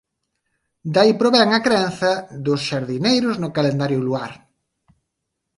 [0.93, 2.11] De aí provén a crenza
[2.45, 4.31] dos xardineiros no calendario luar.